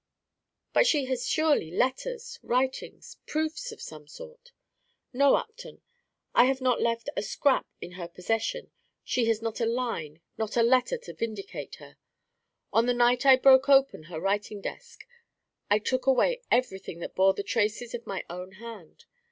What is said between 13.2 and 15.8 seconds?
I broke open her writing desk, I